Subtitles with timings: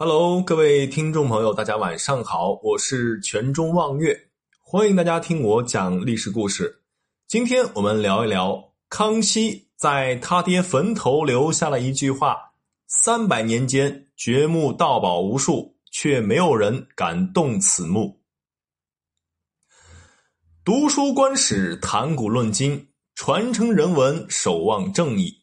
[0.00, 4.16] Hello，各位听众朋友，大家晚上好，我是全中望月，
[4.60, 6.84] 欢迎大家听我讲历史故事。
[7.26, 12.36] 今天我们聊一聊康熙在他爹坟头留下了一句话
[12.86, 18.20] ：“三百年间，掘墓盗宝无数，却没有人敢动此墓。”
[20.64, 22.86] 读书观史，谈古论今，
[23.16, 25.42] 传承人文，守望正义。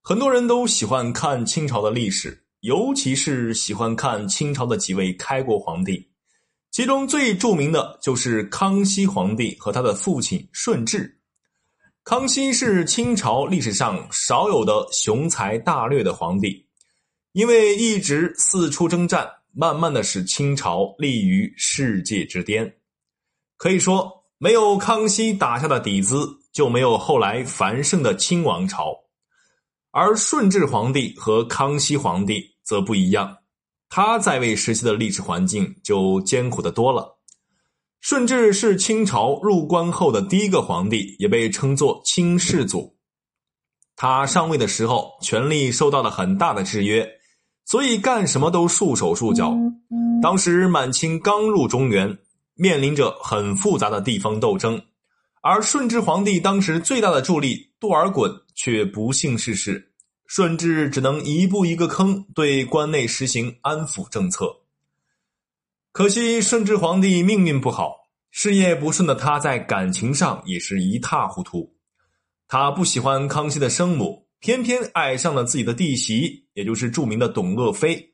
[0.00, 2.46] 很多人都喜欢看清朝的历史。
[2.60, 6.08] 尤其是喜欢看清朝的几位开国皇帝，
[6.72, 11.20] 其中最著名的就是康熙皇帝和他的父亲顺治。
[12.02, 16.66] 康熙是清朝历史上少有的雄才大略的皇帝，
[17.32, 22.74] 因为一直四处征战，慢慢的使清朝立于世界之巅。
[23.56, 28.96] 可以说，没有康熙打下的底子，就没有后来繁盛的清王朝。
[29.90, 33.38] 而顺治皇帝和康熙皇帝则不一样，
[33.88, 37.18] 他在位时期的历史环境就艰苦的多了。
[38.00, 42.96] 顺治是清朝入关后的第一个皇帝，也被称作清世祖。
[43.96, 47.08] 他上位的时候，权力受到了很大的制约，
[47.64, 49.52] 所以干什么都束手束脚。
[50.22, 52.16] 当时满清刚入中原，
[52.54, 54.80] 面临着很复杂的地方斗争。
[55.40, 58.28] 而顺治皇帝当时最大的助力多尔衮
[58.58, 59.92] 却不幸逝世，
[60.26, 64.52] 顺治只能一步一个坑，对关内实行安抚政策。
[65.92, 67.94] 可惜顺治皇帝命运不好，
[68.32, 71.72] 事业不顺的他在感情上也是一塌糊涂。
[72.48, 78.12] 他不喜欢康熙的生母，偏偏爱上了自己的弟媳，也就是著名的董鄂妃。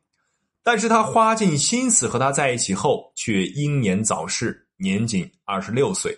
[0.63, 6.15] 但是他花尽心思和她在一起后，却英年早逝，年仅二十六岁。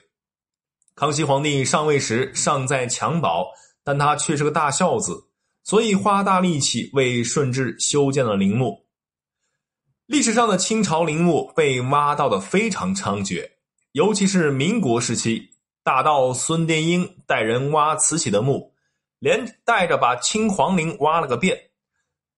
[0.97, 3.47] 康熙皇帝上位时尚在襁褓，
[3.87, 5.29] 但他却是个大孝子，
[5.63, 8.85] 所以花大力气为顺治修建了陵墓。
[10.07, 13.49] 历史上的清朝陵墓被挖到的非常猖獗，
[13.93, 15.51] 尤其是民国时期，
[15.85, 18.75] 大盗孙殿英带人挖慈禧的墓，
[19.21, 21.57] 连带着把清皇陵挖了个遍。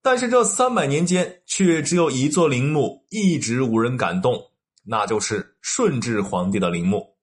[0.03, 4.53] 但是这三百年间，却只有一座陵墓一直无人敢动，
[4.84, 7.17] 那就是顺治皇帝的陵墓。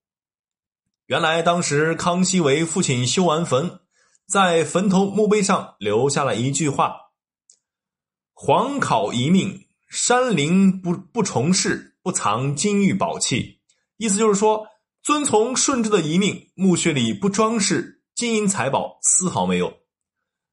[1.05, 3.81] 原来，当时康熙为父亲修完坟，
[4.27, 6.95] 在坟头墓碑上留下了一句话
[8.33, 13.59] ：“皇考遗命，山陵不不重视，不藏金玉宝器。”
[13.97, 14.67] 意思就是说，
[15.03, 19.73] 遵从顺治的遗命，墓穴里不装饰金银财宝，丝毫没有。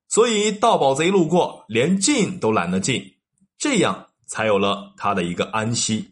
[0.09, 3.17] 所以盗宝贼路过，连进都懒得进，
[3.57, 6.12] 这样才有了他的一个安息。